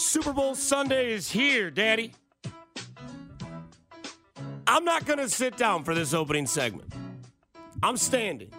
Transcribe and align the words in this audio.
Super 0.00 0.32
Bowl 0.32 0.54
Sunday 0.54 1.12
is 1.12 1.30
here, 1.30 1.70
Daddy. 1.70 2.14
I'm 4.66 4.84
not 4.84 5.04
going 5.04 5.18
to 5.18 5.28
sit 5.28 5.58
down 5.58 5.84
for 5.84 5.94
this 5.94 6.14
opening 6.14 6.46
segment. 6.46 6.90
I'm 7.82 7.98
standing. 7.98 8.50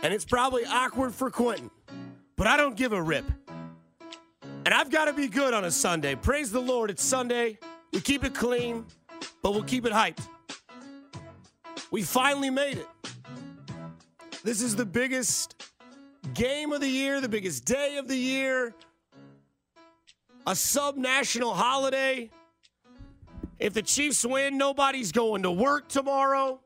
And 0.00 0.14
it's 0.14 0.24
probably 0.24 0.64
awkward 0.64 1.12
for 1.12 1.28
Quentin, 1.28 1.70
but 2.36 2.46
I 2.46 2.56
don't 2.56 2.76
give 2.76 2.92
a 2.92 3.02
rip. 3.02 3.24
And 4.64 4.68
I've 4.68 4.90
got 4.90 5.06
to 5.06 5.12
be 5.12 5.26
good 5.26 5.54
on 5.54 5.64
a 5.64 5.72
Sunday. 5.72 6.14
Praise 6.14 6.52
the 6.52 6.60
Lord, 6.60 6.90
it's 6.90 7.02
Sunday. 7.02 7.58
We 7.92 8.00
keep 8.00 8.22
it 8.22 8.34
clean, 8.34 8.86
but 9.42 9.50
we'll 9.50 9.64
keep 9.64 9.86
it 9.86 9.92
hyped. 9.92 10.24
We 11.90 12.02
finally 12.02 12.50
made 12.50 12.78
it. 12.78 12.88
This 14.44 14.62
is 14.62 14.76
the 14.76 14.86
biggest 14.86 15.64
game 16.32 16.72
of 16.72 16.80
the 16.80 16.88
year, 16.88 17.20
the 17.20 17.28
biggest 17.28 17.64
day 17.64 17.96
of 17.96 18.06
the 18.06 18.16
year, 18.16 18.72
a 20.48 20.56
sub 20.56 20.96
national 20.96 21.52
holiday. 21.52 22.30
If 23.58 23.74
the 23.74 23.82
Chiefs 23.82 24.24
win, 24.24 24.56
nobody's 24.56 25.12
going 25.12 25.42
to 25.42 25.50
work 25.50 25.88
tomorrow. 25.88 26.60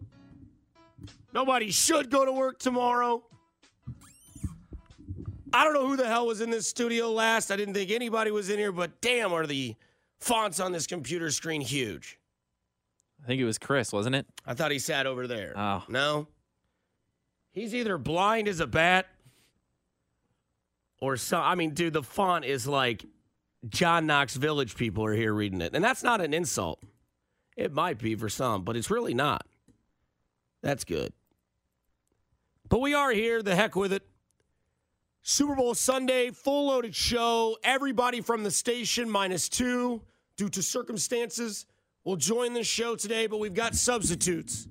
Nobody 1.35 1.73
should 1.73 2.09
go 2.09 2.25
to 2.25 2.31
work 2.31 2.61
tomorrow. 2.61 3.25
I 5.53 5.65
don't 5.65 5.75
know 5.75 5.87
who 5.87 5.97
the 5.97 6.07
hell 6.07 6.27
was 6.29 6.41
in 6.41 6.51
this 6.51 6.69
studio 6.69 7.11
last. 7.11 7.51
I 7.51 7.57
didn't 7.57 7.75
think 7.75 7.91
anybody 7.91 8.31
was 8.31 8.51
in 8.51 8.59
here, 8.59 8.71
but 8.71 9.01
damn, 9.01 9.33
are 9.33 9.47
the 9.47 9.75
fonts 10.21 10.61
on 10.61 10.71
this 10.71 10.87
computer 10.87 11.31
screen 11.31 11.61
huge. 11.61 12.21
I 13.23 13.27
think 13.27 13.41
it 13.41 13.45
was 13.45 13.59
Chris, 13.59 13.93
wasn't 13.93 14.15
it? 14.15 14.27
I 14.47 14.55
thought 14.55 14.71
he 14.71 14.79
sat 14.79 15.07
over 15.07 15.27
there. 15.27 15.55
Oh. 15.57 15.83
No. 15.89 16.29
He's 17.51 17.75
either 17.75 17.99
blind 17.99 18.47
as 18.47 18.61
a 18.61 18.67
bat 18.67 19.07
or 21.01 21.17
so. 21.17 21.39
I 21.39 21.57
mean, 21.57 21.75
dude, 21.75 21.95
the 21.95 22.03
font 22.03 22.45
is 22.45 22.67
like 22.67 23.05
John 23.69 24.07
Knox 24.07 24.34
Village 24.34 24.77
people 24.77 25.05
are 25.05 25.15
here 25.15 25.33
reading 25.33 25.61
it. 25.61 25.75
And 25.75 25.84
that's 25.84 26.03
not 26.03 26.20
an 26.20 26.34
insult. 26.34 26.83
It 27.56 27.73
might 27.73 27.98
be 27.98 28.14
for 28.14 28.28
some, 28.28 28.64
but 28.64 28.77
it's 28.77 28.91
really 28.91 29.14
not. 29.14 29.47
That's 30.62 30.84
good. 30.84 31.12
But 32.69 32.81
we 32.81 32.95
are 32.95 33.12
here. 33.12 33.42
The 33.42 33.55
heck 33.55 33.77
with 33.77 33.92
it. 33.92 34.03
Super 35.22 35.55
Bowl 35.55 35.75
Sunday, 35.75 36.31
full 36.31 36.69
loaded 36.69 36.97
show. 36.97 37.56
Everybody 37.62 38.20
from 38.20 38.42
the 38.42 38.50
station, 38.50 39.09
minus 39.09 39.48
two, 39.48 40.03
due 40.37 40.48
to 40.48 40.62
circumstances, 40.62 41.67
will 42.05 42.17
join 42.17 42.55
the 42.55 42.65
show 42.65 42.97
today, 42.97 43.28
but 43.28 43.39
we've 43.39 43.55
got 43.55 43.77
substitutes. 43.77 44.67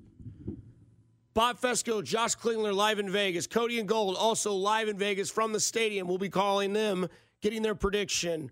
Bob 1.34 1.58
Fescoe, 1.58 2.02
Josh 2.02 2.36
Klingler 2.36 2.74
live 2.74 3.00
in 3.00 3.10
Vegas. 3.10 3.48
Cody 3.48 3.80
and 3.80 3.88
Gold 3.88 4.18
also 4.18 4.52
live 4.52 4.90
in 4.90 4.98
Vegas 4.98 5.30
from 5.30 5.54
the 5.54 5.60
stadium. 5.62 6.06
We'll 6.06 6.18
be 6.18 6.28
calling 6.28 6.74
them, 6.74 7.08
getting 7.42 7.62
their 7.62 7.76
prediction. 7.76 8.52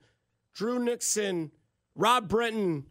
Drew 0.54 0.80
Nixon, 0.80 1.52
Rob 1.96 2.28
Brenton, 2.28 2.86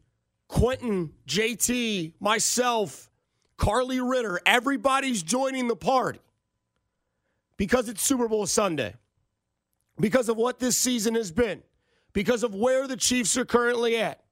Quentin, 0.48 1.12
JT, 1.27 2.14
myself, 2.20 3.11
Carly 3.56 4.01
Ritter. 4.01 4.41
Everybody's 4.47 5.23
joining 5.23 5.69
the 5.69 5.77
party 5.77 6.20
because 7.56 7.89
it's 7.89 8.03
Super 8.03 8.29
Bowl 8.29 8.47
Sunday, 8.47 8.95
because 10.01 10.29
of 10.29 10.36
what 10.36 10.59
this 10.59 10.77
season 10.77 11.14
has 11.14 11.31
been, 11.31 11.62
because 12.12 12.42
of 12.42 12.55
where 12.55 12.86
the 12.86 12.97
Chiefs 12.97 13.36
are 13.36 13.45
currently 13.45 13.97
at. 13.98 14.23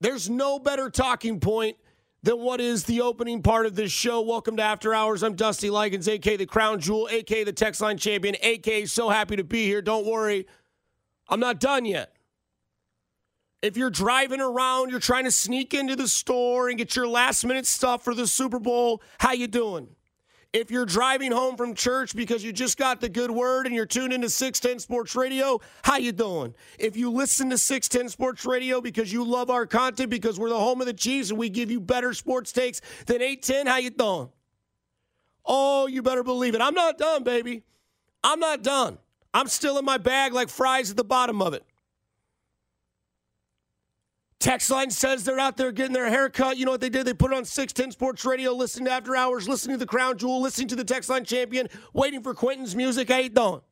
There's 0.00 0.28
no 0.28 0.58
better 0.58 0.90
talking 0.90 1.38
point 1.40 1.76
than 2.22 2.40
what 2.40 2.60
is 2.60 2.84
the 2.84 3.02
opening 3.02 3.42
part 3.42 3.66
of 3.66 3.74
this 3.74 3.92
show. 3.92 4.22
Welcome 4.22 4.56
to 4.56 4.62
After 4.62 4.94
Hours. 4.94 5.22
I'm 5.22 5.34
Dusty 5.34 5.70
Likens, 5.70 6.08
AK 6.08 6.38
the 6.38 6.46
Crown 6.46 6.80
Jewel, 6.80 7.06
AK 7.06 7.44
the 7.44 7.52
Text 7.52 7.80
Line 7.80 7.98
Champion, 7.98 8.34
AK 8.42 8.88
so 8.88 9.10
happy 9.10 9.36
to 9.36 9.44
be 9.44 9.66
here. 9.66 9.82
Don't 9.82 10.06
worry, 10.06 10.46
I'm 11.28 11.40
not 11.40 11.60
done 11.60 11.84
yet. 11.84 12.14
If 13.62 13.78
you're 13.78 13.90
driving 13.90 14.40
around, 14.40 14.90
you're 14.90 15.00
trying 15.00 15.24
to 15.24 15.30
sneak 15.30 15.72
into 15.72 15.96
the 15.96 16.06
store 16.06 16.68
and 16.68 16.76
get 16.76 16.94
your 16.94 17.08
last 17.08 17.46
minute 17.46 17.64
stuff 17.64 18.04
for 18.04 18.14
the 18.14 18.26
Super 18.26 18.58
Bowl, 18.58 19.00
how 19.18 19.32
you 19.32 19.46
doing? 19.46 19.88
If 20.52 20.70
you're 20.70 20.86
driving 20.86 21.32
home 21.32 21.56
from 21.56 21.74
church 21.74 22.14
because 22.14 22.44
you 22.44 22.52
just 22.52 22.78
got 22.78 23.00
the 23.00 23.08
good 23.08 23.30
word 23.30 23.66
and 23.66 23.74
you're 23.74 23.86
tuned 23.86 24.12
into 24.12 24.28
610 24.28 24.78
Sports 24.78 25.16
Radio, 25.16 25.60
how 25.82 25.96
you 25.96 26.12
doing? 26.12 26.54
If 26.78 26.96
you 26.96 27.10
listen 27.10 27.50
to 27.50 27.58
610 27.58 28.10
Sports 28.10 28.44
Radio 28.44 28.80
because 28.80 29.12
you 29.12 29.24
love 29.24 29.50
our 29.50 29.66
content 29.66 30.10
because 30.10 30.38
we're 30.38 30.50
the 30.50 30.58
home 30.58 30.80
of 30.80 30.86
the 30.86 30.92
Chiefs 30.92 31.30
and 31.30 31.38
we 31.38 31.48
give 31.48 31.72
you 31.72 31.80
better 31.80 32.14
sports 32.14 32.52
takes 32.52 32.80
than 33.06 33.22
810, 33.22 33.66
how 33.66 33.78
you 33.78 33.90
doing? 33.90 34.28
Oh, 35.44 35.86
you 35.88 36.02
better 36.02 36.22
believe 36.22 36.54
it. 36.54 36.60
I'm 36.60 36.74
not 36.74 36.98
done, 36.98 37.24
baby. 37.24 37.64
I'm 38.22 38.38
not 38.38 38.62
done. 38.62 38.98
I'm 39.34 39.48
still 39.48 39.76
in 39.78 39.84
my 39.84 39.98
bag 39.98 40.32
like 40.32 40.48
fries 40.48 40.90
at 40.90 40.96
the 40.96 41.04
bottom 41.04 41.42
of 41.42 41.52
it. 41.52 41.64
Text 44.38 44.70
line 44.70 44.90
says 44.90 45.24
they're 45.24 45.40
out 45.40 45.56
there 45.56 45.72
getting 45.72 45.94
their 45.94 46.08
hair 46.08 46.28
cut. 46.28 46.56
You 46.56 46.66
know 46.66 46.70
what 46.70 46.80
they 46.80 46.90
did? 46.90 47.06
They 47.06 47.14
put 47.14 47.32
it 47.32 47.36
on 47.36 47.44
610 47.44 47.92
Sports 47.92 48.24
Radio, 48.24 48.52
listening 48.52 48.84
to 48.84 48.92
After 48.92 49.16
Hours, 49.16 49.48
listening 49.48 49.74
to 49.74 49.78
the 49.78 49.86
Crown 49.86 50.18
Jewel, 50.18 50.40
listening 50.40 50.68
to 50.68 50.76
the 50.76 50.84
Text 50.84 51.08
line 51.08 51.24
champion, 51.24 51.68
waiting 51.94 52.22
for 52.22 52.34
Quentin's 52.34 52.76
music. 52.76 53.08
How 53.08 53.18
you 53.18 53.30
doing? 53.30 53.62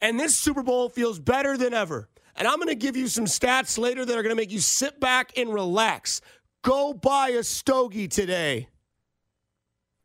And 0.00 0.20
this 0.20 0.36
Super 0.36 0.62
Bowl 0.62 0.88
feels 0.88 1.18
better 1.18 1.56
than 1.56 1.74
ever. 1.74 2.08
And 2.36 2.46
I'm 2.46 2.56
going 2.56 2.68
to 2.68 2.74
give 2.74 2.96
you 2.96 3.08
some 3.08 3.24
stats 3.24 3.78
later 3.78 4.04
that 4.04 4.12
are 4.16 4.22
going 4.22 4.36
to 4.36 4.40
make 4.40 4.52
you 4.52 4.60
sit 4.60 5.00
back 5.00 5.36
and 5.36 5.52
relax. 5.52 6.20
Go 6.62 6.92
buy 6.92 7.30
a 7.30 7.42
stogie 7.42 8.06
today. 8.06 8.68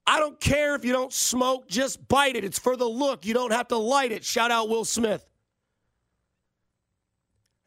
I 0.05 0.19
don't 0.19 0.39
care 0.39 0.75
if 0.75 0.83
you 0.83 0.91
don't 0.91 1.13
smoke, 1.13 1.67
just 1.67 2.07
bite 2.07 2.35
it. 2.35 2.43
It's 2.43 2.59
for 2.59 2.75
the 2.75 2.85
look. 2.87 3.25
You 3.25 3.33
don't 3.33 3.51
have 3.51 3.69
to 3.69 3.77
light 3.77 4.11
it. 4.11 4.23
Shout 4.23 4.51
out 4.51 4.69
Will 4.69 4.85
Smith. 4.85 5.25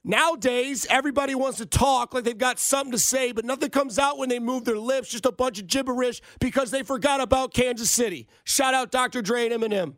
Nowadays, 0.04 0.86
everybody 0.88 1.34
wants 1.34 1.58
to 1.58 1.66
talk 1.66 2.14
like 2.14 2.22
they've 2.22 2.38
got 2.38 2.60
something 2.60 2.92
to 2.92 2.98
say, 2.98 3.32
but 3.32 3.44
nothing 3.44 3.70
comes 3.70 3.98
out 3.98 4.18
when 4.18 4.28
they 4.28 4.38
move 4.38 4.64
their 4.64 4.78
lips, 4.78 5.08
just 5.08 5.26
a 5.26 5.32
bunch 5.32 5.58
of 5.58 5.66
gibberish 5.66 6.20
because 6.38 6.70
they 6.70 6.84
forgot 6.84 7.20
about 7.20 7.52
Kansas 7.52 7.90
City. 7.90 8.28
Shout 8.44 8.72
out 8.72 8.92
Dr. 8.92 9.20
Dre 9.20 9.50
and 9.50 9.60
Eminem. 9.60 9.94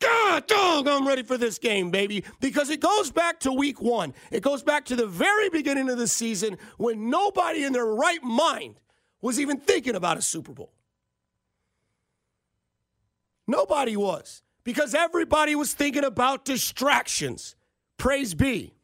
God 0.00 0.46
dog, 0.48 0.88
I'm 0.88 1.06
ready 1.06 1.22
for 1.22 1.38
this 1.38 1.58
game, 1.58 1.92
baby. 1.92 2.24
Because 2.40 2.68
it 2.68 2.80
goes 2.80 3.12
back 3.12 3.38
to 3.40 3.52
week 3.52 3.80
one. 3.80 4.12
It 4.32 4.42
goes 4.42 4.64
back 4.64 4.84
to 4.86 4.96
the 4.96 5.06
very 5.06 5.48
beginning 5.48 5.88
of 5.88 5.98
the 5.98 6.08
season 6.08 6.58
when 6.78 7.10
nobody 7.10 7.62
in 7.62 7.72
their 7.72 7.86
right 7.86 8.22
mind 8.24 8.80
was 9.20 9.40
even 9.40 9.58
thinking 9.58 9.94
about 9.94 10.18
a 10.18 10.22
Super 10.22 10.52
Bowl. 10.52 10.72
Nobody 13.46 13.96
was 13.96 14.42
because 14.64 14.94
everybody 14.94 15.54
was 15.54 15.72
thinking 15.72 16.04
about 16.04 16.44
distractions. 16.44 17.54
Praise 17.96 18.34
be. 18.34 18.74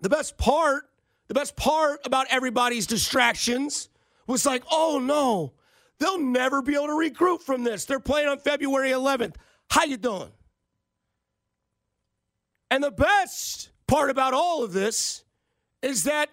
The 0.00 0.08
best 0.08 0.38
part, 0.38 0.84
the 1.28 1.34
best 1.34 1.56
part 1.56 2.00
about 2.04 2.26
everybody's 2.30 2.86
distractions 2.86 3.88
was 4.26 4.46
like, 4.46 4.62
oh 4.70 4.98
no, 5.02 5.52
they'll 5.98 6.20
never 6.20 6.62
be 6.62 6.74
able 6.74 6.86
to 6.86 6.98
recruit 6.98 7.42
from 7.42 7.64
this. 7.64 7.84
They're 7.84 8.00
playing 8.00 8.28
on 8.28 8.38
February 8.38 8.90
11th. 8.90 9.36
How 9.70 9.84
you 9.84 9.96
doing? 9.96 10.32
And 12.70 12.82
the 12.82 12.90
best 12.90 13.70
part 13.86 14.10
about 14.10 14.34
all 14.34 14.64
of 14.64 14.72
this 14.72 15.24
is 15.82 16.04
that 16.04 16.30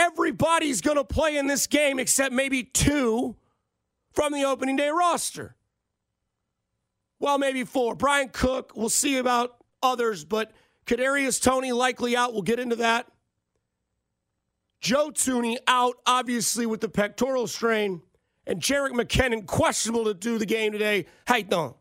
everybody's 0.00 0.80
going 0.80 0.96
to 0.96 1.04
play 1.04 1.36
in 1.36 1.46
this 1.46 1.66
game 1.66 1.98
except 1.98 2.32
maybe 2.32 2.62
two 2.62 3.36
from 4.12 4.32
the 4.32 4.44
opening 4.44 4.76
day 4.76 4.90
roster 4.90 5.56
well, 7.20 7.36
maybe 7.38 7.64
four. 7.64 7.94
Bryan 7.94 8.30
Cook, 8.30 8.72
we'll 8.74 8.88
see 8.88 9.18
about 9.18 9.56
others, 9.82 10.24
but 10.24 10.52
Kadarius 10.86 11.40
Toney 11.40 11.70
likely 11.70 12.16
out. 12.16 12.32
We'll 12.32 12.42
get 12.42 12.58
into 12.58 12.76
that. 12.76 13.06
Joe 14.80 15.10
Thuney 15.10 15.58
out, 15.68 15.96
obviously, 16.06 16.64
with 16.64 16.80
the 16.80 16.88
pectoral 16.88 17.46
strain. 17.46 18.00
And 18.46 18.60
Jerick 18.60 18.92
McKinnon 18.92 19.46
questionable 19.46 20.06
to 20.06 20.14
do 20.14 20.38
the 20.38 20.46
game 20.46 20.72
today. 20.72 21.04
How 21.26 21.36
you? 21.36 21.76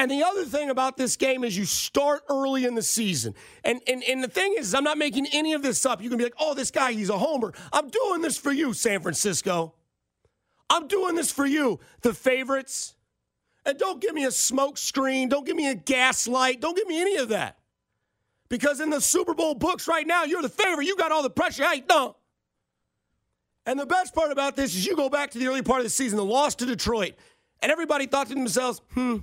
And 0.00 0.10
the 0.10 0.22
other 0.22 0.46
thing 0.46 0.70
about 0.70 0.96
this 0.96 1.14
game 1.14 1.44
is 1.44 1.58
you 1.58 1.66
start 1.66 2.22
early 2.30 2.64
in 2.64 2.74
the 2.74 2.80
season. 2.80 3.34
And, 3.62 3.82
and, 3.86 4.02
and 4.02 4.24
the 4.24 4.28
thing 4.28 4.54
is, 4.56 4.74
I'm 4.74 4.82
not 4.82 4.96
making 4.96 5.26
any 5.30 5.52
of 5.52 5.60
this 5.60 5.84
up. 5.84 6.02
You 6.02 6.08
can 6.08 6.16
be 6.16 6.24
like, 6.24 6.32
oh, 6.40 6.54
this 6.54 6.70
guy, 6.70 6.92
he's 6.92 7.10
a 7.10 7.18
homer. 7.18 7.52
I'm 7.70 7.90
doing 7.90 8.22
this 8.22 8.38
for 8.38 8.50
you, 8.50 8.72
San 8.72 9.02
Francisco. 9.02 9.74
I'm 10.70 10.88
doing 10.88 11.16
this 11.16 11.30
for 11.30 11.44
you. 11.44 11.80
The 12.00 12.14
favorites, 12.14 12.94
and 13.66 13.76
don't 13.76 14.00
give 14.00 14.14
me 14.14 14.24
a 14.24 14.30
smoke 14.30 14.78
screen. 14.78 15.28
Don't 15.28 15.44
give 15.44 15.54
me 15.54 15.68
a 15.68 15.74
gaslight. 15.74 16.62
Don't 16.62 16.74
give 16.74 16.86
me 16.86 16.98
any 16.98 17.16
of 17.16 17.28
that. 17.28 17.58
Because 18.48 18.80
in 18.80 18.88
the 18.88 19.02
Super 19.02 19.34
Bowl 19.34 19.54
books 19.54 19.86
right 19.86 20.06
now, 20.06 20.24
you're 20.24 20.40
the 20.40 20.48
favorite. 20.48 20.86
You 20.86 20.96
got 20.96 21.12
all 21.12 21.22
the 21.22 21.28
pressure. 21.28 21.68
Hey, 21.68 21.84
no. 21.86 22.16
And 23.66 23.78
the 23.78 23.84
best 23.84 24.14
part 24.14 24.32
about 24.32 24.56
this 24.56 24.74
is 24.74 24.86
you 24.86 24.96
go 24.96 25.10
back 25.10 25.32
to 25.32 25.38
the 25.38 25.46
early 25.46 25.60
part 25.60 25.80
of 25.80 25.84
the 25.84 25.90
season, 25.90 26.16
the 26.16 26.24
loss 26.24 26.54
to 26.54 26.64
Detroit, 26.64 27.16
and 27.60 27.70
everybody 27.70 28.06
thought 28.06 28.28
to 28.28 28.34
themselves, 28.34 28.80
hmm, 28.94 29.18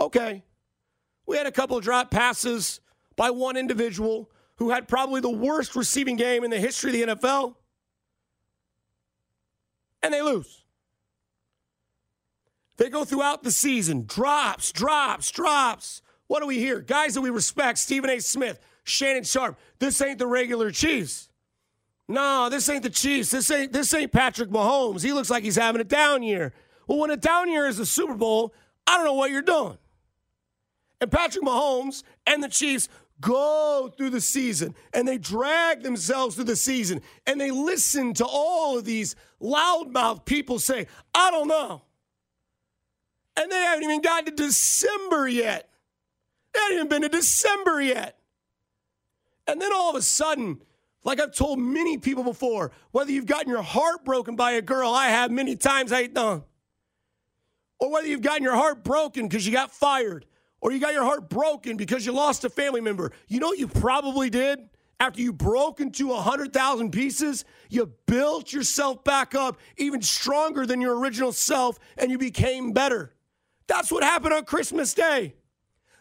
okay. 0.00 0.42
We 1.26 1.36
had 1.36 1.46
a 1.46 1.52
couple 1.52 1.76
of 1.76 1.84
drop 1.84 2.10
passes 2.10 2.80
by 3.16 3.30
one 3.30 3.56
individual 3.56 4.30
who 4.56 4.70
had 4.70 4.88
probably 4.88 5.20
the 5.20 5.30
worst 5.30 5.76
receiving 5.76 6.16
game 6.16 6.44
in 6.44 6.50
the 6.50 6.58
history 6.58 7.00
of 7.02 7.08
the 7.08 7.14
NFL, 7.14 7.54
and 10.02 10.12
they 10.12 10.22
lose. 10.22 10.64
They 12.76 12.88
go 12.88 13.04
throughout 13.04 13.42
the 13.42 13.50
season 13.50 14.06
drops, 14.06 14.72
drops, 14.72 15.30
drops. 15.30 16.00
What 16.28 16.40
do 16.40 16.46
we 16.46 16.58
hear? 16.58 16.80
Guys 16.80 17.14
that 17.14 17.20
we 17.20 17.30
respect, 17.30 17.78
Stephen 17.78 18.08
A. 18.08 18.20
Smith, 18.20 18.58
Shannon 18.84 19.24
Sharpe. 19.24 19.58
This 19.78 20.00
ain't 20.00 20.18
the 20.18 20.26
regular 20.26 20.70
Chiefs. 20.70 21.28
No, 22.08 22.48
this 22.48 22.68
ain't 22.68 22.82
the 22.82 22.90
Chiefs. 22.90 23.30
This 23.30 23.50
ain't 23.50 23.72
this 23.72 23.92
ain't 23.94 24.12
Patrick 24.12 24.50
Mahomes. 24.50 25.02
He 25.02 25.12
looks 25.12 25.30
like 25.30 25.44
he's 25.44 25.56
having 25.56 25.80
a 25.80 25.84
down 25.84 26.22
year. 26.22 26.52
Well, 26.86 26.98
when 26.98 27.10
a 27.10 27.16
down 27.16 27.50
year 27.50 27.66
is 27.66 27.76
the 27.76 27.86
Super 27.86 28.14
Bowl, 28.14 28.54
I 28.86 28.96
don't 28.96 29.04
know 29.04 29.14
what 29.14 29.30
you're 29.30 29.42
doing. 29.42 29.78
And 31.00 31.10
Patrick 31.10 31.44
Mahomes 31.44 32.02
and 32.26 32.42
the 32.42 32.48
Chiefs 32.48 32.88
go 33.20 33.92
through 33.96 34.10
the 34.10 34.20
season 34.20 34.74
and 34.92 35.06
they 35.06 35.18
drag 35.18 35.82
themselves 35.82 36.34
through 36.34 36.44
the 36.44 36.56
season 36.56 37.02
and 37.26 37.40
they 37.40 37.50
listen 37.50 38.14
to 38.14 38.24
all 38.24 38.78
of 38.78 38.84
these 38.84 39.14
loudmouth 39.40 40.24
people 40.24 40.58
say, 40.58 40.86
I 41.14 41.30
don't 41.30 41.48
know. 41.48 41.82
And 43.36 43.50
they 43.50 43.56
haven't 43.56 43.84
even 43.84 44.00
gotten 44.00 44.36
to 44.36 44.44
December 44.44 45.28
yet. 45.28 45.68
They 46.52 46.60
haven't 46.60 46.76
even 46.76 46.88
been 46.88 47.02
to 47.02 47.08
December 47.08 47.80
yet. 47.80 48.18
And 49.46 49.60
then 49.60 49.72
all 49.72 49.90
of 49.90 49.96
a 49.96 50.02
sudden, 50.02 50.62
like 51.04 51.20
I've 51.20 51.34
told 51.34 51.58
many 51.58 51.98
people 51.98 52.24
before, 52.24 52.72
whether 52.90 53.10
you've 53.10 53.26
gotten 53.26 53.48
your 53.48 53.62
heart 53.62 54.04
broken 54.04 54.36
by 54.36 54.52
a 54.52 54.62
girl, 54.62 54.92
I 54.92 55.06
have 55.06 55.30
many 55.30 55.56
times, 55.56 55.92
I 55.92 56.02
ain't 56.02 56.14
done, 56.14 56.44
or 57.78 57.90
whether 57.90 58.06
you've 58.06 58.22
gotten 58.22 58.42
your 58.42 58.54
heart 58.54 58.84
broken 58.84 59.26
because 59.26 59.46
you 59.46 59.52
got 59.52 59.70
fired, 59.70 60.26
or 60.60 60.72
you 60.72 60.78
got 60.78 60.92
your 60.92 61.04
heart 61.04 61.28
broken 61.28 61.76
because 61.76 62.04
you 62.04 62.12
lost 62.12 62.44
a 62.44 62.50
family 62.50 62.80
member. 62.80 63.12
You 63.28 63.40
know 63.40 63.48
what 63.48 63.58
you 63.58 63.68
probably 63.68 64.30
did? 64.30 64.68
After 64.98 65.22
you 65.22 65.32
broke 65.32 65.80
into 65.80 66.08
100,000 66.08 66.90
pieces, 66.90 67.46
you 67.70 67.90
built 68.06 68.52
yourself 68.52 69.02
back 69.02 69.34
up 69.34 69.58
even 69.78 70.02
stronger 70.02 70.66
than 70.66 70.82
your 70.82 70.98
original 70.98 71.32
self 71.32 71.78
and 71.96 72.10
you 72.10 72.18
became 72.18 72.72
better. 72.72 73.14
That's 73.66 73.90
what 73.90 74.02
happened 74.02 74.34
on 74.34 74.44
Christmas 74.44 74.92
Day. 74.92 75.34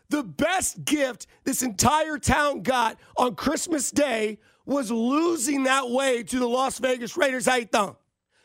The 0.10 0.24
best 0.24 0.84
gift 0.84 1.28
this 1.46 1.62
entire 1.62 2.18
town 2.18 2.64
got 2.64 2.98
on 3.16 3.36
Christmas 3.36 3.92
Day 3.92 4.40
was 4.66 4.92
losing 4.92 5.64
that 5.64 5.90
way 5.90 6.24
to 6.24 6.40
the 6.40 6.48
Las 6.48 6.80
Vegas 6.80 7.16
Raiders. 7.16 7.48
I 7.48 7.64
thought. 7.64 8.00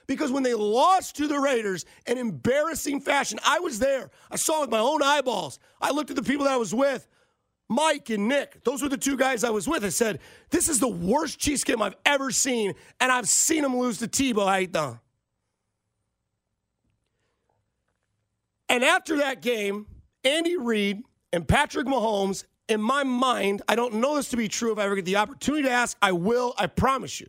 Because 0.06 0.30
when 0.30 0.42
they 0.42 0.54
lost 0.54 1.16
to 1.16 1.26
the 1.26 1.38
Raiders 1.38 1.86
in 2.06 2.18
embarrassing 2.18 3.00
fashion, 3.00 3.38
I 3.44 3.58
was 3.60 3.78
there. 3.78 4.10
I 4.30 4.36
saw 4.36 4.58
it 4.58 4.60
with 4.62 4.70
my 4.70 4.78
own 4.78 5.02
eyeballs. 5.02 5.58
I 5.80 5.90
looked 5.92 6.10
at 6.10 6.16
the 6.16 6.22
people 6.22 6.44
that 6.44 6.52
I 6.52 6.58
was 6.58 6.74
with, 6.74 7.08
Mike 7.68 8.10
and 8.10 8.28
Nick. 8.28 8.62
Those 8.64 8.82
were 8.82 8.88
the 8.88 8.98
two 8.98 9.16
guys 9.16 9.44
I 9.44 9.50
was 9.50 9.66
with. 9.66 9.84
I 9.84 9.88
said, 9.88 10.20
This 10.50 10.68
is 10.68 10.78
the 10.78 10.88
worst 10.88 11.38
Chiefs 11.38 11.64
game 11.64 11.80
I've 11.80 11.96
ever 12.04 12.30
seen, 12.30 12.74
and 13.00 13.10
I've 13.10 13.28
seen 13.28 13.62
them 13.62 13.76
lose 13.76 13.98
to 13.98 14.08
Tebow. 14.08 14.46
I 14.46 14.66
thought. 14.66 14.98
And 18.68 18.84
after 18.84 19.18
that 19.18 19.40
game, 19.40 19.86
Andy 20.24 20.56
Reid 20.56 21.02
and 21.32 21.46
Patrick 21.46 21.86
Mahomes, 21.86 22.44
in 22.68 22.80
my 22.80 23.04
mind, 23.04 23.62
I 23.68 23.74
don't 23.74 23.94
know 23.94 24.16
this 24.16 24.30
to 24.30 24.36
be 24.36 24.48
true. 24.48 24.72
If 24.72 24.78
I 24.78 24.84
ever 24.84 24.96
get 24.96 25.04
the 25.04 25.16
opportunity 25.16 25.64
to 25.64 25.70
ask, 25.70 25.96
I 26.00 26.12
will, 26.12 26.54
I 26.58 26.66
promise 26.66 27.20
you. 27.20 27.28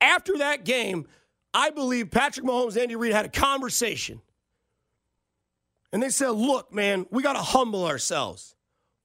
After 0.00 0.38
that 0.38 0.64
game, 0.64 1.06
I 1.52 1.70
believe 1.70 2.10
Patrick 2.10 2.46
Mahomes 2.46 2.72
and 2.72 2.78
Andy 2.78 2.96
Reid 2.96 3.12
had 3.12 3.24
a 3.24 3.30
conversation. 3.30 4.20
And 5.92 6.02
they 6.02 6.10
said, 6.10 6.30
look, 6.30 6.72
man, 6.72 7.06
we 7.10 7.22
got 7.22 7.32
to 7.32 7.42
humble 7.42 7.86
ourselves. 7.86 8.54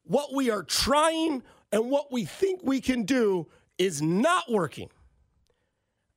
What 0.03 0.33
we 0.33 0.49
are 0.51 0.63
trying 0.63 1.43
and 1.71 1.89
what 1.89 2.11
we 2.11 2.25
think 2.25 2.61
we 2.63 2.81
can 2.81 3.03
do 3.03 3.47
is 3.77 4.01
not 4.01 4.51
working. 4.51 4.89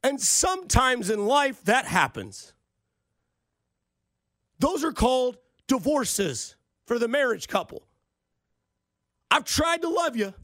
And 0.02 0.20
sometimes 0.20 1.08
in 1.08 1.26
life, 1.26 1.62
that 1.64 1.86
happens. 1.86 2.52
Those 4.58 4.84
are 4.84 4.92
called 4.92 5.38
divorces 5.66 6.56
for 6.86 6.98
the 6.98 7.08
marriage 7.08 7.48
couple. 7.48 7.86
I've 9.30 9.44
tried 9.44 9.82
to 9.82 9.88
love 9.88 10.16
you. 10.16 10.34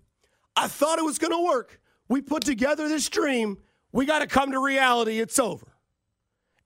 I 0.57 0.69
thought 0.69 0.99
it 0.99 1.05
was 1.05 1.19
going 1.19 1.33
to 1.33 1.45
work. 1.45 1.81
We 2.09 2.21
put 2.21 2.45
together 2.45 2.89
this 2.89 3.09
dream. 3.09 3.59
We 3.93 4.07
got 4.07 4.21
to 4.21 4.27
come 4.27 4.53
to 4.53 4.59
reality. 4.59 5.21
It's 5.21 5.39
over. 5.39 5.67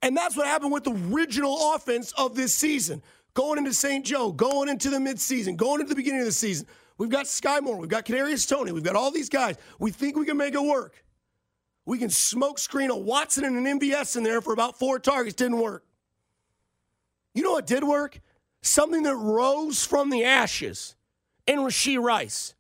And 0.02 0.16
that's 0.16 0.36
what 0.36 0.46
happened 0.46 0.72
with 0.72 0.84
the 0.84 0.92
original 1.12 1.74
offense 1.74 2.12
of 2.16 2.34
this 2.34 2.54
season. 2.54 3.02
Going 3.34 3.58
into 3.58 3.74
St. 3.74 4.04
Joe, 4.04 4.32
going 4.32 4.68
into 4.68 4.88
the 4.88 4.98
midseason, 4.98 5.56
going 5.56 5.80
into 5.80 5.90
the 5.90 5.96
beginning 5.96 6.20
of 6.20 6.26
the 6.26 6.32
season. 6.32 6.66
We've 6.98 7.10
got 7.10 7.26
Skyy 7.26 7.62
Moore, 7.62 7.76
we've 7.76 7.90
got 7.90 8.06
Kadarius 8.06 8.48
Toney, 8.48 8.72
we've 8.72 8.82
got 8.82 8.96
all 8.96 9.10
these 9.10 9.28
guys. 9.28 9.56
We 9.78 9.90
think 9.90 10.16
we 10.16 10.24
can 10.24 10.38
make 10.38 10.54
it 10.54 10.62
work. 10.62 11.04
We 11.84 11.98
can 11.98 12.08
smoke 12.08 12.58
screen 12.58 12.90
a 12.90 12.96
Watson 12.96 13.44
and 13.44 13.66
an 13.66 13.78
MVS 13.78 14.16
in 14.16 14.22
there 14.22 14.40
for 14.40 14.52
about 14.52 14.78
four 14.78 14.98
targets. 14.98 15.36
Didn't 15.36 15.60
work. 15.60 15.84
You 17.34 17.42
know 17.42 17.52
what 17.52 17.66
did 17.66 17.84
work? 17.84 18.20
Something 18.62 19.02
that 19.04 19.14
rose 19.14 19.84
from 19.84 20.10
the 20.10 20.24
ashes 20.24 20.96
in 21.46 21.58
Rashee 21.58 22.00
Rice. 22.00 22.54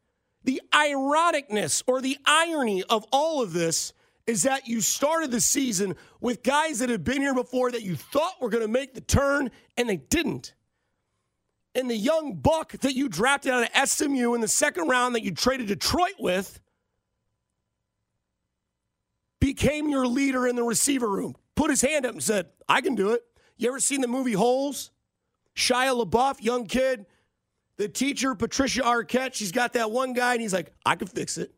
The 0.44 0.62
ironicness 0.72 1.82
or 1.86 2.00
the 2.00 2.18
irony 2.24 2.84
of 2.84 3.04
all 3.10 3.42
of 3.42 3.52
this 3.52 3.92
is 4.26 4.42
that 4.42 4.66
you 4.66 4.80
started 4.80 5.30
the 5.30 5.40
season 5.40 5.94
with 6.20 6.42
guys 6.42 6.80
that 6.80 6.88
had 6.88 7.04
been 7.04 7.20
here 7.20 7.34
before 7.34 7.70
that 7.70 7.82
you 7.82 7.94
thought 7.94 8.34
were 8.40 8.48
going 8.48 8.64
to 8.64 8.68
make 8.68 8.94
the 8.94 9.00
turn 9.00 9.50
and 9.76 9.88
they 9.88 9.96
didn't. 9.96 10.54
And 11.74 11.90
the 11.90 11.96
young 11.96 12.34
buck 12.34 12.72
that 12.72 12.94
you 12.94 13.08
drafted 13.08 13.52
out 13.52 13.68
of 13.68 13.88
SMU 13.88 14.34
in 14.34 14.40
the 14.40 14.48
second 14.48 14.88
round 14.88 15.14
that 15.14 15.22
you 15.22 15.30
traded 15.30 15.68
Detroit 15.68 16.14
with 16.18 16.58
became 19.40 19.88
your 19.88 20.06
leader 20.06 20.46
in 20.46 20.56
the 20.56 20.62
receiver 20.64 21.08
room. 21.08 21.36
Put 21.54 21.70
his 21.70 21.82
hand 21.82 22.06
up 22.06 22.12
and 22.12 22.22
said, 22.22 22.46
I 22.68 22.80
can 22.80 22.94
do 22.94 23.12
it. 23.12 23.22
You 23.56 23.68
ever 23.68 23.78
seen 23.78 24.00
the 24.00 24.08
movie 24.08 24.32
Holes? 24.32 24.90
Shia 25.54 26.04
LaBeouf, 26.04 26.42
young 26.42 26.66
kid, 26.66 27.06
the 27.78 27.88
teacher, 27.88 28.34
Patricia 28.34 28.82
Arquette, 28.82 29.34
she's 29.34 29.52
got 29.52 29.72
that 29.74 29.90
one 29.90 30.12
guy, 30.12 30.32
and 30.32 30.42
he's 30.42 30.52
like, 30.52 30.72
I 30.84 30.96
can 30.96 31.08
fix 31.08 31.38
it. 31.38 31.52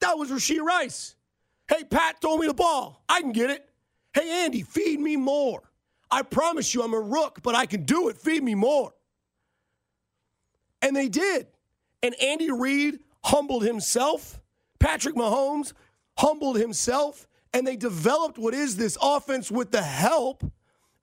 That 0.00 0.18
was 0.18 0.30
Rashee 0.30 0.60
Rice. 0.60 1.16
Hey, 1.68 1.84
Pat, 1.84 2.20
throw 2.20 2.36
me 2.36 2.46
the 2.46 2.54
ball. 2.54 3.02
I 3.08 3.20
can 3.20 3.32
get 3.32 3.50
it. 3.50 3.68
Hey, 4.12 4.44
Andy, 4.44 4.62
feed 4.62 5.00
me 5.00 5.16
more. 5.16 5.62
I 6.10 6.22
promise 6.22 6.74
you, 6.74 6.82
I'm 6.82 6.94
a 6.94 7.00
rook, 7.00 7.40
but 7.42 7.54
I 7.54 7.66
can 7.66 7.84
do 7.84 8.08
it. 8.08 8.16
Feed 8.16 8.42
me 8.42 8.54
more. 8.54 8.92
And 10.82 10.94
they 10.94 11.08
did. 11.08 11.46
And 12.02 12.14
Andy 12.20 12.50
Reid 12.50 13.00
humbled 13.24 13.64
himself. 13.64 14.40
Patrick 14.78 15.14
Mahomes 15.14 15.72
humbled 16.18 16.58
himself. 16.58 17.26
And 17.52 17.66
they 17.66 17.76
developed 17.76 18.36
what 18.38 18.52
is 18.52 18.76
this 18.76 18.98
offense 19.00 19.50
with 19.50 19.70
the 19.70 19.82
help 19.82 20.44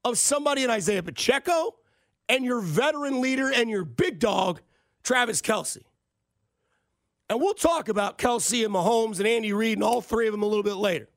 of 0.06 0.18
somebody 0.18 0.63
in 0.63 0.69
Isaiah 0.69 1.04
Pacheco 1.04 1.75
and 2.30 2.46
your 2.46 2.62
veteran 2.62 3.22
leader 3.22 3.52
and 3.52 3.69
your 3.69 3.84
big 3.84 4.19
dog, 4.19 4.62
Travis 5.04 5.42
Kelce. 5.42 5.82
And 7.32 7.40
we'll 7.40 7.54
talk 7.54 7.88
about 7.88 8.18
Kelce 8.18 8.66
and 8.66 8.74
Mahomes 8.74 9.20
and 9.20 9.26
Andy 9.26 9.54
Reid 9.54 9.78
and 9.78 9.86
all 9.86 10.02
three 10.02 10.28
of 10.28 10.34
them 10.34 10.44
a 10.44 10.46
little 10.46 10.64
bit 10.64 10.76
later 10.76 11.08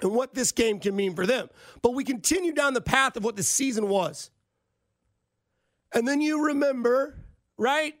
and 0.00 0.12
what 0.12 0.34
this 0.34 0.52
game 0.52 0.78
can 0.78 0.94
mean 0.94 1.16
for 1.16 1.26
them. 1.26 1.50
But 1.82 1.94
we 1.94 2.04
continue 2.04 2.52
down 2.52 2.74
the 2.74 2.80
path 2.80 3.16
of 3.16 3.24
what 3.24 3.34
the 3.34 3.42
season 3.42 3.88
was. 3.88 4.30
And 5.92 6.06
then 6.06 6.20
you 6.20 6.46
remember, 6.46 7.18
right? 7.58 7.94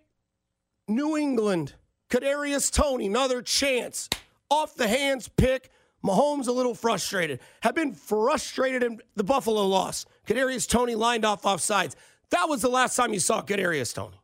New 0.86 1.16
England, 1.16 1.74
Kadarius 2.08 2.72
Toney, 2.72 3.06
another 3.06 3.42
chance. 3.42 4.08
Off 4.48 4.76
the 4.76 4.86
hands 4.86 5.26
pick. 5.26 5.68
Mahomes 6.04 6.46
a 6.46 6.52
little 6.52 6.76
frustrated. 6.76 7.40
Have 7.62 7.74
been 7.74 7.92
frustrated 7.92 8.84
in 8.84 9.00
the 9.16 9.24
Buffalo 9.24 9.66
loss. 9.66 10.06
Kadarius 10.28 10.68
Toney 10.68 10.94
lined 10.94 11.24
off 11.24 11.44
off 11.44 11.60
sides. 11.60 11.96
That 12.30 12.48
was 12.48 12.62
the 12.62 12.68
last 12.68 12.94
time 12.94 13.12
you 13.12 13.18
saw 13.18 13.42
Kadarius 13.42 13.92
Toney. 13.92 14.20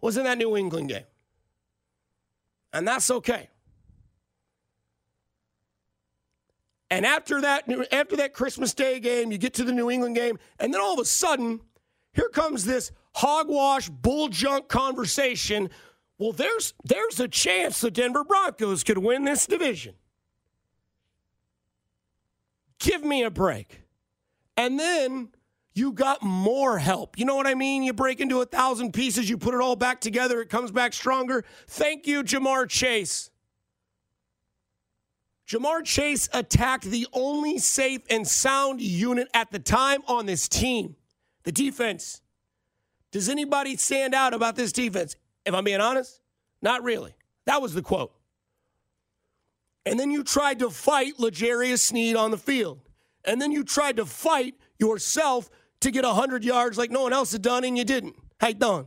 Was 0.00 0.16
in 0.16 0.24
that 0.24 0.38
New 0.38 0.56
England 0.56 0.88
game. 0.88 1.04
And 2.72 2.86
that's 2.86 3.10
okay. 3.10 3.48
And 6.90 7.06
after 7.06 7.40
that, 7.40 7.64
after 7.92 8.16
that 8.16 8.32
Christmas 8.32 8.74
Day 8.74 8.98
game, 8.98 9.30
you 9.30 9.38
get 9.38 9.54
to 9.54 9.64
the 9.64 9.72
New 9.72 9.90
England 9.90 10.16
game, 10.16 10.38
and 10.58 10.74
then 10.74 10.80
all 10.80 10.94
of 10.94 10.98
a 10.98 11.04
sudden, 11.04 11.60
here 12.12 12.28
comes 12.28 12.64
this 12.64 12.90
hogwash, 13.14 13.88
bull 13.88 14.28
junk 14.28 14.68
conversation. 14.68 15.70
Well, 16.18 16.32
there's 16.32 16.74
there's 16.84 17.20
a 17.20 17.28
chance 17.28 17.80
the 17.80 17.92
Denver 17.92 18.24
Broncos 18.24 18.82
could 18.82 18.98
win 18.98 19.24
this 19.24 19.46
division. 19.46 19.94
Give 22.80 23.04
me 23.04 23.22
a 23.22 23.30
break. 23.30 23.82
And 24.56 24.78
then 24.78 25.28
you 25.72 25.92
got 25.92 26.22
more 26.22 26.78
help. 26.78 27.18
You 27.18 27.24
know 27.24 27.36
what 27.36 27.46
I 27.46 27.54
mean? 27.54 27.82
You 27.82 27.92
break 27.92 28.20
into 28.20 28.40
a 28.40 28.46
thousand 28.46 28.92
pieces, 28.92 29.30
you 29.30 29.38
put 29.38 29.54
it 29.54 29.60
all 29.60 29.76
back 29.76 30.00
together, 30.00 30.40
it 30.40 30.48
comes 30.48 30.70
back 30.70 30.92
stronger. 30.92 31.44
Thank 31.66 32.06
you, 32.06 32.22
Ja'Marr 32.22 32.68
Chase. 32.68 33.30
Ja'Marr 35.48 35.84
Chase 35.84 36.28
attacked 36.32 36.84
the 36.84 37.06
only 37.12 37.58
safe 37.58 38.02
and 38.08 38.26
sound 38.26 38.80
unit 38.80 39.28
at 39.34 39.50
the 39.50 39.58
time 39.58 40.02
on 40.06 40.26
this 40.26 40.48
team 40.48 40.96
the 41.44 41.52
defense. 41.52 42.20
Does 43.12 43.28
anybody 43.28 43.76
stand 43.76 44.14
out 44.14 44.34
about 44.34 44.56
this 44.56 44.72
defense? 44.72 45.16
If 45.44 45.54
I'm 45.54 45.64
being 45.64 45.80
honest, 45.80 46.20
not 46.62 46.82
really. 46.82 47.14
That 47.46 47.62
was 47.62 47.74
the 47.74 47.82
quote. 47.82 48.12
And 49.86 49.98
then 49.98 50.10
you 50.10 50.22
tried 50.22 50.58
to 50.58 50.70
fight 50.70 51.18
L'Jarius 51.18 51.80
Sneed 51.80 52.14
on 52.14 52.30
the 52.30 52.38
field. 52.38 52.80
And 53.24 53.40
then 53.40 53.50
you 53.50 53.64
tried 53.64 53.96
to 53.96 54.06
fight 54.06 54.54
yourself 54.78 55.50
to 55.80 55.90
get 55.90 56.04
100 56.04 56.44
yards 56.44 56.78
like 56.78 56.90
no 56.90 57.02
one 57.02 57.12
else 57.12 57.32
had 57.32 57.42
done, 57.42 57.64
and 57.64 57.76
you 57.76 57.84
didn't. 57.84 58.16
How 58.40 58.48
you 58.48 58.54
done? 58.54 58.86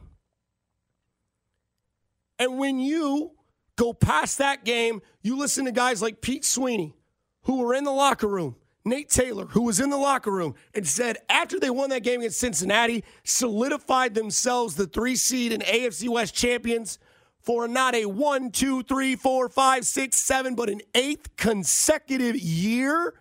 And 2.39 2.57
when 2.57 2.79
you 2.79 3.31
go 3.75 3.93
past 3.93 4.37
that 4.39 4.63
game, 4.63 5.01
you 5.21 5.37
listen 5.37 5.65
to 5.65 5.71
guys 5.71 6.01
like 6.01 6.21
Pete 6.21 6.45
Sweeney, 6.45 6.95
who 7.43 7.59
were 7.59 7.73
in 7.73 7.83
the 7.83 7.91
locker 7.91 8.27
room, 8.27 8.55
Nate 8.85 9.09
Taylor, 9.09 9.45
who 9.45 9.61
was 9.61 9.79
in 9.79 9.89
the 9.89 9.97
locker 9.97 10.31
room, 10.31 10.55
and 10.73 10.87
said 10.87 11.17
after 11.29 11.59
they 11.59 11.69
won 11.69 11.89
that 11.89 12.03
game 12.03 12.19
against 12.21 12.39
Cincinnati, 12.39 13.03
solidified 13.23 14.13
themselves 14.13 14.75
the 14.75 14.87
three 14.87 15.15
seed 15.15 15.53
and 15.53 15.63
AFC 15.63 16.09
West 16.09 16.35
champions 16.35 16.99
for 17.39 17.67
not 17.67 17.93
a 17.95 18.05
one, 18.05 18.51
two, 18.51 18.83
three, 18.83 19.15
four, 19.15 19.49
five, 19.49 19.85
six, 19.85 20.17
seven, 20.17 20.55
but 20.55 20.69
an 20.69 20.81
eighth 20.95 21.35
consecutive 21.35 22.35
year. 22.37 23.13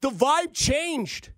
The 0.00 0.10
vibe 0.10 0.52
changed. 0.52 1.30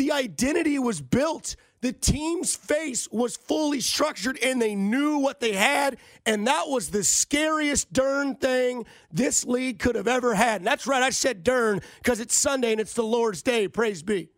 The 0.00 0.12
identity 0.12 0.78
was 0.78 1.02
built. 1.02 1.56
The 1.82 1.92
team's 1.92 2.56
face 2.56 3.06
was 3.12 3.36
fully 3.36 3.80
structured 3.80 4.38
and 4.42 4.60
they 4.60 4.74
knew 4.74 5.18
what 5.18 5.40
they 5.40 5.52
had. 5.52 5.98
And 6.24 6.46
that 6.46 6.68
was 6.68 6.88
the 6.88 7.04
scariest 7.04 7.92
darn 7.92 8.36
thing 8.36 8.86
this 9.12 9.44
league 9.44 9.78
could 9.78 9.96
have 9.96 10.08
ever 10.08 10.32
had. 10.32 10.62
And 10.62 10.66
that's 10.66 10.86
right, 10.86 11.02
I 11.02 11.10
said 11.10 11.44
darn 11.44 11.82
because 12.02 12.18
it's 12.18 12.34
Sunday 12.34 12.72
and 12.72 12.80
it's 12.80 12.94
the 12.94 13.02
Lord's 13.02 13.42
day. 13.42 13.68
Praise 13.68 14.02
be. 14.02 14.30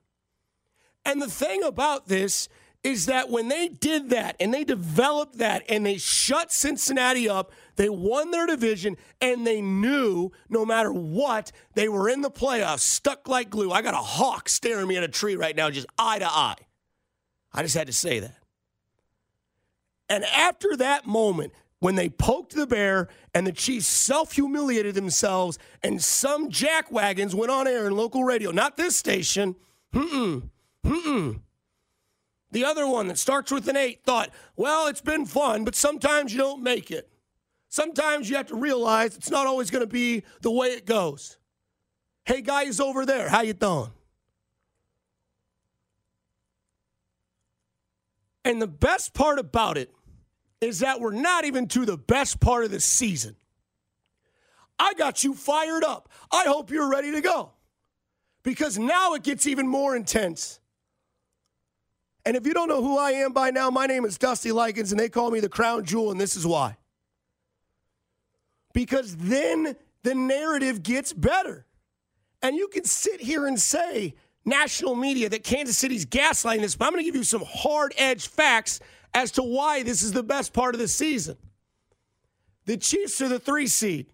And 1.05 1.23
the 1.23 1.31
thing 1.31 1.63
about 1.63 2.09
this 2.09 2.49
is 2.85 3.07
that 3.07 3.31
when 3.31 3.49
they 3.49 3.69
did 3.69 4.11
that 4.11 4.35
and 4.41 4.53
they 4.53 4.65
developed 4.65 5.39
that 5.39 5.63
and 5.69 5.87
they 5.87 5.97
shut 5.99 6.51
Cincinnati 6.51 7.29
up, 7.29 7.53
they 7.77 7.89
won 7.89 8.33
their 8.33 8.47
division 8.47 8.97
and 9.21 9.47
they 9.47 9.61
knew 9.61 10.33
no 10.49 10.67
matter 10.67 10.93
what, 10.93 11.53
they 11.75 11.89
were 11.89 12.09
in 12.09 12.23
the 12.23 12.31
playoffs, 12.31 12.81
stuck 12.81 13.29
like 13.29 13.51
glue. 13.51 13.71
I 13.71 13.83
got 13.83 13.95
a 13.95 13.99
hawk 13.99 14.49
staring 14.49 14.89
me 14.89 14.97
at 14.97 15.05
a 15.05 15.09
tree 15.09 15.37
right 15.37 15.55
now, 15.55 15.71
just 15.71 15.87
eye 15.97 16.19
to 16.19 16.27
eye. 16.27 16.57
I 17.53 17.63
just 17.63 17.77
had 17.77 17.87
to 17.87 17.93
say 17.93 18.19
that. 18.19 18.37
And 20.09 20.25
after 20.25 20.77
that 20.79 21.07
moment, 21.07 21.53
when 21.79 21.95
they 21.95 22.09
poked 22.09 22.55
the 22.55 22.67
bear 22.67 23.09
and 23.35 23.47
the 23.47 23.53
Chiefs 23.53 23.87
self 23.87 24.33
humiliated 24.33 24.95
themselves, 24.95 25.59
and 25.83 26.03
some 26.03 26.51
jackwagons 26.51 27.35
went 27.35 27.51
on 27.51 27.67
air 27.67 27.87
in 27.87 27.97
local 27.97 28.25
radio, 28.25 28.51
not 28.51 28.77
this 28.77 28.97
station, 28.97 29.57
mm-mm, 29.95 30.49
mm-mm. 30.85 31.41
The 32.53 32.65
other 32.65 32.87
one 32.87 33.09
that 33.09 33.19
starts 33.19 33.51
with 33.51 33.67
an 33.69 33.77
eight 33.77 34.05
thought, 34.05 34.31
well, 34.57 34.87
it's 34.87 35.01
been 35.01 35.27
fun, 35.27 35.65
but 35.65 35.75
sometimes 35.75 36.33
you 36.33 36.39
don't 36.39 36.63
make 36.63 36.91
it. 36.91 37.09
Sometimes 37.69 38.29
you 38.29 38.37
have 38.37 38.49
to 38.49 38.57
realize 38.57 39.17
it's 39.17 39.31
not 39.31 39.47
always 39.47 39.71
going 39.71 39.83
to 39.83 39.91
be 39.91 40.23
the 40.43 40.51
way 40.51 40.69
it 40.69 40.85
goes. 40.85 41.39
Hey, 42.27 42.43
guys 42.43 42.79
over 42.79 43.07
there, 43.07 43.31
how 43.31 43.41
you 43.41 43.55
doing? 43.55 43.91
And 48.45 48.61
the 48.61 48.67
best 48.67 49.15
part 49.15 49.39
about 49.39 49.79
it 49.79 49.91
is 50.61 50.81
that 50.81 51.01
we're 51.01 51.13
not 51.13 51.45
even 51.45 51.67
to 51.69 51.87
the 51.87 51.97
best 51.97 52.39
part 52.39 52.65
of 52.65 52.71
the 52.71 52.81
season. 52.81 53.37
I 54.79 54.95
got 54.95 55.25
you 55.25 55.35
fired 55.35 55.85
up. 55.85 56.09
I 56.31 56.45
hope 56.45 56.71
you're 56.71 56.91
ready 56.91 57.13
to 57.13 57.21
go 57.21 57.53
because 58.43 58.79
now 58.79 59.15
it 59.15 59.23
gets 59.23 59.47
even 59.47 59.67
more 59.67 59.97
intense. 59.97 60.61
And 62.25 62.37
if 62.37 62.47
you 62.47 62.55
don't 62.55 62.69
know 62.69 62.83
who 62.83 62.99
I 62.99 63.13
am 63.13 63.33
by 63.33 63.51
now, 63.51 63.71
my 63.71 63.87
name 63.87 64.05
is 64.05 64.17
Dusty 64.17 64.53
Likens, 64.53 64.93
and 64.93 65.01
they 65.01 65.09
call 65.09 65.31
me 65.31 65.41
the 65.41 65.49
crown 65.49 65.85
jewel, 65.85 66.11
and 66.11 66.21
this 66.21 66.37
is 66.37 66.47
why. 66.47 66.77
Because 68.73 69.17
then 69.17 69.75
the 70.03 70.15
narrative 70.15 70.83
gets 70.83 71.13
better. 71.13 71.67
And 72.41 72.57
you 72.57 72.69
can 72.69 72.85
sit 72.85 73.21
here 73.21 73.47
and 73.47 73.61
say, 73.61 74.15
national 74.45 74.95
media 74.95 75.29
that 75.29 75.45
Kansas 75.45 75.77
City's 75.79 76.07
gaslighting 76.07 76.61
this, 76.61 76.77
but 76.77 76.87
I'm 76.87 76.93
going 76.93 77.05
to 77.05 77.07
give 77.07 77.17
you 77.17 77.25
some 77.25 77.45
hard 77.47 77.93
edge 77.97 78.29
facts 78.29 78.81
as 79.15 79.33
to 79.33 79.43
why 79.43 79.83
this 79.83 80.03
is 80.03 80.13
the 80.13 80.23
best 80.23 80.53
part 80.53 80.75
of 80.75 80.81
the 80.81 80.89
season. 80.89 81.37
The 82.67 82.77
Chiefs 82.77 83.21
are 83.21 83.29
the 83.29 83.39
three 83.39 83.67
seed, 83.67 84.07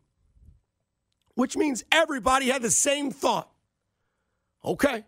which 1.34 1.56
means 1.56 1.84
everybody 1.92 2.48
had 2.48 2.62
the 2.62 2.70
same 2.70 3.10
thought. 3.10 3.50
Okay, 4.64 5.04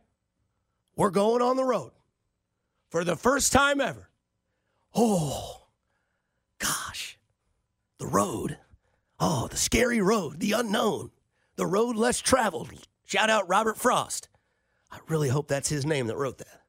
we're 0.96 1.10
going 1.10 1.42
on 1.42 1.56
the 1.56 1.64
road 1.64 1.92
for 2.90 3.04
the 3.04 3.16
first 3.16 3.52
time 3.52 3.80
ever. 3.80 4.10
Oh, 4.94 5.68
gosh, 6.58 7.18
the 7.98 8.06
road. 8.06 8.58
Oh, 9.18 9.48
the 9.48 9.56
scary 9.56 10.00
road, 10.00 10.40
the 10.40 10.52
unknown, 10.52 11.10
the 11.56 11.66
road 11.66 11.96
less 11.96 12.20
traveled. 12.20 12.70
Shout 13.04 13.30
out 13.30 13.48
Robert 13.48 13.78
Frost. 13.78 14.28
I 14.90 14.98
really 15.08 15.28
hope 15.28 15.48
that's 15.48 15.68
his 15.68 15.86
name 15.86 16.08
that 16.08 16.16
wrote 16.16 16.38
that. 16.38 16.62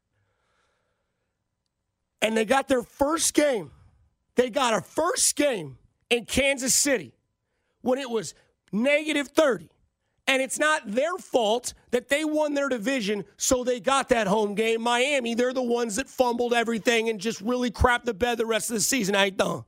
And 2.22 2.38
they 2.38 2.46
got 2.46 2.68
their 2.68 2.84
first 2.84 3.34
game. 3.34 3.72
They 4.36 4.50
got 4.50 4.74
a 4.74 4.82
first 4.82 5.36
game 5.36 5.78
in 6.10 6.26
Kansas 6.26 6.76
City 6.76 7.14
when 7.82 7.98
it 7.98 8.10
was 8.10 8.36
negative 8.72 9.30
30. 9.30 9.70
And 10.28 10.42
it's 10.42 10.60
not 10.60 10.84
their 10.86 11.18
fault 11.18 11.74
that 11.90 12.10
they 12.10 12.24
won 12.24 12.54
their 12.54 12.70
division, 12.70 13.26
so 13.38 13.64
they 13.64 13.80
got 13.80 14.10
that 14.10 14.28
home 14.28 14.56
game. 14.56 14.82
Miami, 14.82 15.34
they're 15.34 15.54
the 15.54 15.62
ones 15.62 15.96
that 15.96 16.08
fumbled 16.08 16.54
everything 16.54 17.10
and 17.10 17.20
just 17.20 17.42
really 17.42 17.72
crapped 17.72 18.06
the 18.06 18.14
bed 18.14 18.38
the 18.38 18.46
rest 18.46 18.70
of 18.70 18.76
the 18.76 18.82
season. 18.82 19.16
I 19.16 19.30
done. 19.30 19.64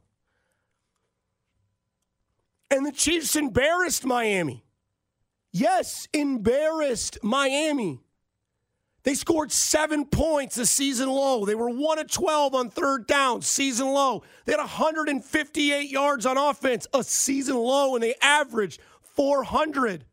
And 2.69 2.85
the 2.85 2.91
Chiefs 2.91 3.35
embarrassed 3.35 4.05
Miami. 4.05 4.63
Yes, 5.51 6.07
embarrassed 6.13 7.19
Miami. 7.21 7.99
They 9.03 9.13
scored 9.15 9.51
seven 9.51 10.05
points 10.05 10.57
a 10.57 10.65
season 10.65 11.09
low. 11.09 11.45
They 11.45 11.55
were 11.55 11.69
1 11.69 11.99
of 11.99 12.09
12 12.09 12.55
on 12.55 12.69
third 12.69 13.05
down, 13.05 13.41
season 13.41 13.87
low. 13.87 14.23
They 14.45 14.53
had 14.53 14.59
158 14.59 15.89
yards 15.89 16.25
on 16.25 16.37
offense, 16.37 16.87
a 16.93 17.03
season 17.03 17.57
low, 17.57 17.95
and 17.95 18.03
they 18.03 18.15
averaged 18.21 18.79
400. 19.01 20.05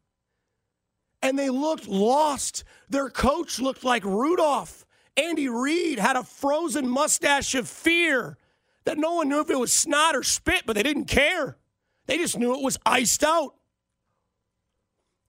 And 1.22 1.38
they 1.38 1.50
looked 1.50 1.86
lost. 1.88 2.64
Their 2.88 3.10
coach 3.10 3.60
looked 3.60 3.84
like 3.84 4.04
Rudolph. 4.04 4.86
Andy 5.16 5.48
Reid 5.48 5.98
had 5.98 6.16
a 6.16 6.22
frozen 6.22 6.88
mustache 6.88 7.54
of 7.54 7.68
fear 7.68 8.38
that 8.84 8.96
no 8.96 9.14
one 9.14 9.28
knew 9.28 9.40
if 9.40 9.50
it 9.50 9.58
was 9.58 9.72
snot 9.72 10.16
or 10.16 10.22
spit, 10.22 10.62
but 10.66 10.74
they 10.74 10.82
didn't 10.82 11.04
care. 11.04 11.58
They 12.06 12.16
just 12.16 12.38
knew 12.38 12.54
it 12.54 12.62
was 12.62 12.78
iced 12.86 13.22
out. 13.22 13.54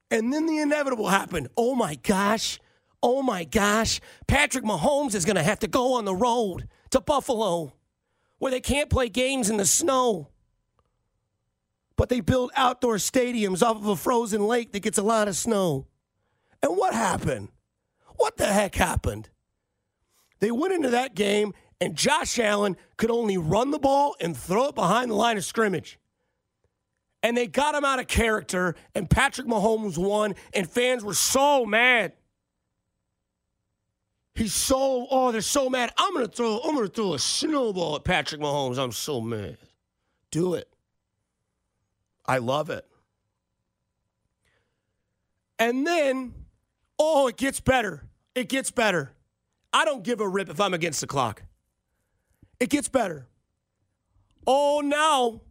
And 0.09 0.31
then 0.31 0.45
the 0.45 0.59
inevitable 0.59 1.09
happened. 1.09 1.49
Oh 1.57 1.75
my 1.75 1.95
gosh 1.95 2.59
oh 3.03 3.21
my 3.21 3.43
gosh, 3.43 3.99
Patrick 4.27 4.63
Mahomes 4.63 5.15
is 5.15 5.25
going 5.25 5.35
to 5.35 5.43
have 5.43 5.59
to 5.59 5.67
go 5.67 5.93
on 5.93 6.05
the 6.05 6.15
road 6.15 6.67
to 6.91 7.01
Buffalo 7.01 7.73
where 8.39 8.51
they 8.51 8.61
can't 8.61 8.89
play 8.89 9.09
games 9.09 9.49
in 9.49 9.57
the 9.57 9.65
snow. 9.65 10.29
But 12.01 12.09
they 12.09 12.19
build 12.19 12.49
outdoor 12.55 12.95
stadiums 12.95 13.61
off 13.61 13.77
of 13.77 13.85
a 13.85 13.95
frozen 13.95 14.47
lake 14.47 14.71
that 14.71 14.79
gets 14.79 14.97
a 14.97 15.03
lot 15.03 15.27
of 15.27 15.35
snow. 15.35 15.85
And 16.63 16.75
what 16.75 16.95
happened? 16.95 17.49
What 18.15 18.37
the 18.37 18.47
heck 18.47 18.73
happened? 18.73 19.29
They 20.39 20.49
went 20.49 20.73
into 20.73 20.89
that 20.89 21.13
game, 21.13 21.53
and 21.79 21.95
Josh 21.95 22.39
Allen 22.39 22.75
could 22.97 23.11
only 23.11 23.37
run 23.37 23.69
the 23.69 23.77
ball 23.77 24.15
and 24.19 24.35
throw 24.35 24.69
it 24.69 24.73
behind 24.73 25.11
the 25.11 25.15
line 25.15 25.37
of 25.37 25.45
scrimmage. 25.45 25.99
And 27.21 27.37
they 27.37 27.45
got 27.45 27.75
him 27.75 27.85
out 27.85 27.99
of 27.99 28.07
character, 28.07 28.73
and 28.95 29.07
Patrick 29.07 29.45
Mahomes 29.45 29.95
won, 29.95 30.33
and 30.55 30.67
fans 30.67 31.03
were 31.03 31.13
so 31.13 31.67
mad. 31.67 32.13
He's 34.33 34.55
so 34.55 35.05
oh, 35.11 35.31
they're 35.31 35.41
so 35.41 35.69
mad. 35.69 35.91
I'm 35.99 36.15
gonna 36.15 36.27
throw 36.27 36.61
I'm 36.61 36.73
gonna 36.73 36.87
throw 36.87 37.13
a 37.13 37.19
snowball 37.19 37.97
at 37.97 38.03
Patrick 38.03 38.41
Mahomes. 38.41 38.79
I'm 38.79 38.91
so 38.91 39.21
mad. 39.21 39.59
Do 40.31 40.55
it. 40.55 40.70
I 42.25 42.37
love 42.37 42.69
it. 42.69 42.85
And 45.59 45.85
then, 45.85 46.33
oh, 46.97 47.27
it 47.27 47.37
gets 47.37 47.59
better. 47.59 48.03
It 48.33 48.49
gets 48.49 48.71
better. 48.71 49.13
I 49.73 49.85
don't 49.85 50.03
give 50.03 50.19
a 50.19 50.27
rip 50.27 50.49
if 50.49 50.59
I'm 50.59 50.73
against 50.73 51.01
the 51.01 51.07
clock. 51.07 51.43
It 52.59 52.69
gets 52.69 52.89
better. 52.89 53.27
Oh, 54.45 54.81
now, 54.83 55.41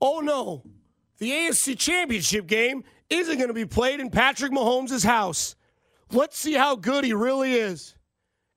oh 0.00 0.20
no, 0.20 0.64
the 1.18 1.30
AFC 1.30 1.78
Championship 1.78 2.46
game 2.46 2.84
isn't 3.08 3.36
going 3.36 3.48
to 3.48 3.54
be 3.54 3.64
played 3.64 4.00
in 4.00 4.10
Patrick 4.10 4.52
Mahomes' 4.52 5.04
house. 5.04 5.54
Let's 6.10 6.38
see 6.38 6.54
how 6.54 6.76
good 6.76 7.04
he 7.04 7.12
really 7.12 7.54
is. 7.54 7.94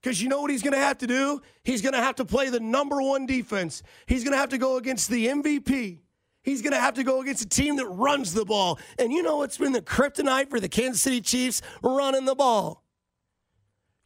Because 0.01 0.21
you 0.21 0.29
know 0.29 0.41
what 0.41 0.49
he's 0.49 0.63
going 0.63 0.73
to 0.73 0.79
have 0.79 0.97
to 0.99 1.07
do? 1.07 1.41
He's 1.63 1.81
going 1.81 1.93
to 1.93 1.99
have 1.99 2.15
to 2.15 2.25
play 2.25 2.49
the 2.49 2.59
number 2.59 3.01
one 3.01 3.25
defense. 3.25 3.83
He's 4.05 4.23
going 4.23 4.31
to 4.31 4.37
have 4.37 4.49
to 4.49 4.57
go 4.57 4.77
against 4.77 5.09
the 5.09 5.27
MVP. 5.27 5.99
He's 6.43 6.61
going 6.61 6.73
to 6.73 6.79
have 6.79 6.95
to 6.95 7.03
go 7.03 7.21
against 7.21 7.43
a 7.43 7.49
team 7.49 7.75
that 7.75 7.87
runs 7.87 8.33
the 8.33 8.45
ball. 8.45 8.79
And 8.97 9.11
you 9.11 9.21
know 9.21 9.37
what's 9.37 9.57
been 9.57 9.73
the 9.73 9.81
kryptonite 9.81 10.49
for 10.49 10.59
the 10.59 10.69
Kansas 10.69 11.01
City 11.01 11.21
Chiefs? 11.21 11.61
Running 11.83 12.25
the 12.25 12.35
ball. 12.35 12.83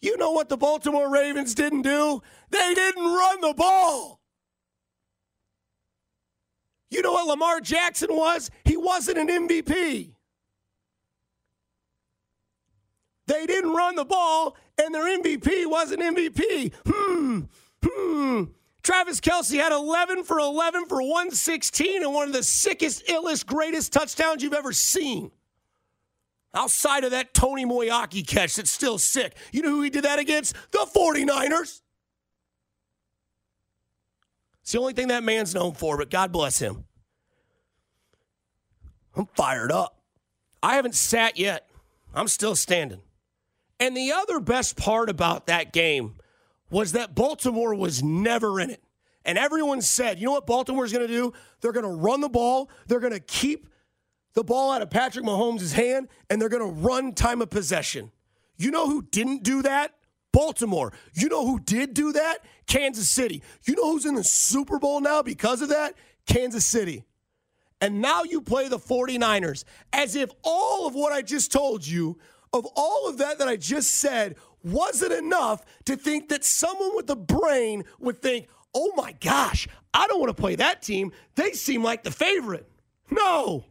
You 0.02 0.18
know 0.18 0.32
what 0.32 0.50
the 0.50 0.58
Baltimore 0.58 1.10
Ravens 1.10 1.56
didn't 1.56 1.84
do? 1.84 2.22
They 2.50 2.74
didn't 2.74 3.04
run 3.04 3.42
the 3.42 3.54
ball. 3.54 4.20
You 6.90 7.02
know 7.02 7.14
what 7.14 7.28
Lamar 7.28 7.62
Jackson 7.62 8.10
was? 8.12 8.52
He 8.66 8.78
wasn't 8.78 9.18
an 9.18 9.48
MVP. 9.48 10.14
They 13.26 13.46
didn't 13.46 13.74
run 13.74 13.96
the 13.96 14.06
ball, 14.06 14.58
and 14.78 14.94
their 14.94 15.06
MVP 15.20 15.66
wasn't 15.68 16.02
MVP. 16.02 16.74
Hmm, 16.86 17.40
hmm. 17.84 18.44
Travis 18.84 19.22
Kelce 19.22 19.58
had 19.58 19.72
11 19.72 20.26
for 20.26 20.40
11 20.40 20.88
for 20.88 21.02
116 21.02 22.04
and 22.04 22.14
one 22.14 22.28
of 22.28 22.34
the 22.34 22.44
sickest, 22.44 23.08
illest, 23.08 23.46
greatest 23.46 23.94
touchdowns 23.94 24.44
you've 24.44 24.54
ever 24.54 24.74
seen. 24.74 25.32
Outside 26.54 27.04
of 27.06 27.12
that 27.12 27.34
Tony 27.34 27.66
Moeaki 27.66 28.28
catch 28.28 28.58
that's 28.58 28.72
still 28.72 28.98
sick. 28.98 29.36
You 29.52 29.62
know 29.62 29.70
who 29.70 29.82
he 29.82 29.90
did 29.90 30.04
that 30.04 30.20
against? 30.20 30.54
The 30.72 30.86
49ers. 30.94 31.82
It's 34.62 34.72
the 34.72 34.80
only 34.80 34.94
thing 34.94 35.08
that 35.08 35.24
man's 35.24 35.56
known 35.56 35.74
for, 35.74 35.98
but 35.98 36.10
God 36.10 36.32
bless 36.32 36.60
him. 36.60 36.86
I'm 39.16 39.28
fired 39.36 39.72
up. 39.72 39.98
I 40.62 40.76
haven't 40.76 40.96
sat 40.96 41.38
yet. 41.38 41.68
I'm 42.14 42.28
still 42.28 42.56
standing. 42.56 43.02
And 43.80 43.96
the 43.96 44.12
other 44.12 44.40
best 44.40 44.78
part 44.78 45.10
about 45.10 45.48
that 45.48 45.74
game 45.74 46.16
was 46.74 46.94
that 46.94 47.16
Baltimore 47.16 47.76
was 47.76 48.04
never 48.04 48.60
in 48.60 48.70
it. 48.72 48.84
And 49.24 49.38
everyone 49.38 49.82
said, 49.82 50.20
you 50.20 50.26
know 50.26 50.34
what 50.34 50.48
Baltimore's 50.48 50.92
going 50.92 51.08
to 51.08 51.14
do? 51.14 51.32
They're 51.62 51.72
going 51.72 51.86
to 51.86 51.92
run 51.92 52.20
the 52.20 52.28
ball. 52.28 52.70
They're 52.88 53.00
going 53.00 53.14
to 53.14 53.20
keep 53.20 53.70
the 54.34 54.44
ball 54.44 54.72
out 54.72 54.82
of 54.82 54.90
Patrick 54.90 55.24
Mahomes' 55.24 55.74
hand, 55.74 56.10
and 56.30 56.42
they're 56.42 56.50
going 56.50 56.68
to 56.68 56.82
run 56.82 57.14
time 57.14 57.42
of 57.42 57.50
possession. 57.50 58.12
You 58.58 58.72
know 58.72 58.88
who 58.90 59.04
didn't 59.04 59.44
do 59.44 59.62
that? 59.62 59.94
Baltimore. 60.34 60.92
You 61.14 61.30
know 61.30 61.46
who 61.46 61.60
did 61.60 61.94
do 61.94 62.12
that? 62.14 62.40
Kansas 62.66 63.08
City. 63.08 63.44
You 63.66 63.76
know 63.76 63.92
who's 63.92 64.08
in 64.08 64.16
the 64.16 64.24
Super 64.24 64.80
Bowl 64.80 65.00
now 65.00 65.22
because 65.22 65.62
of 65.62 65.70
that? 65.70 65.94
Kansas 66.26 66.66
City. 66.66 67.04
And 67.80 68.02
now 68.02 68.24
you 68.24 68.42
play 68.42 68.68
the 68.68 68.80
49ers 68.80 69.64
as 69.94 70.16
if 70.16 70.32
all 70.42 70.88
of 70.88 70.96
what 70.96 71.14
I 71.14 71.22
just 71.22 71.52
told 71.52 71.86
you, 71.86 72.18
of 72.52 72.66
all 72.76 73.08
of 73.08 73.20
that 73.20 73.40
that 73.40 73.48
I 73.48 73.58
just 73.58 73.92
said, 73.92 74.36
wasn't 74.64 75.14
enough 75.14 75.64
to 75.86 75.96
think 75.96 76.30
that 76.30 76.44
someone 76.44 76.96
with 76.96 77.10
a 77.10 77.16
brain 77.16 77.84
would 78.00 78.22
think, 78.22 78.48
oh 78.74 78.92
my 78.96 79.14
gosh, 79.20 79.68
I 79.94 80.08
don't 80.08 80.20
want 80.20 80.36
to 80.36 80.42
play 80.42 80.56
that 80.56 80.82
team. 80.82 81.12
They 81.36 81.52
seem 81.52 81.84
like 81.84 82.04
the 82.04 82.12
favorite. 82.12 82.70
No. 83.12 83.66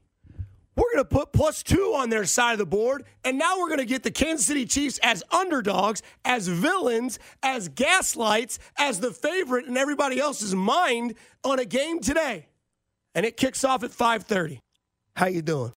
We're 0.74 0.90
going 0.94 1.04
to 1.04 1.16
put 1.16 1.32
plus 1.32 1.62
two 1.62 1.92
on 1.94 2.08
their 2.08 2.24
side 2.24 2.52
of 2.52 2.58
the 2.58 2.66
board. 2.66 3.04
And 3.24 3.38
now 3.38 3.58
we're 3.58 3.68
going 3.68 3.78
to 3.78 3.84
get 3.84 4.02
the 4.02 4.10
Kansas 4.10 4.46
City 4.46 4.64
Chiefs 4.64 4.98
as 5.02 5.22
underdogs, 5.30 6.02
as 6.24 6.48
villains, 6.48 7.18
as 7.42 7.68
gaslights, 7.68 8.58
as 8.78 9.00
the 9.00 9.10
favorite 9.10 9.66
in 9.66 9.76
everybody 9.76 10.18
else's 10.18 10.54
mind 10.54 11.14
on 11.44 11.58
a 11.58 11.64
game 11.64 12.00
today. 12.00 12.46
And 13.14 13.26
it 13.26 13.36
kicks 13.36 13.64
off 13.64 13.84
at 13.84 13.90
5:30. 13.90 14.60
How 15.14 15.26
you 15.26 15.42
doing? 15.42 15.70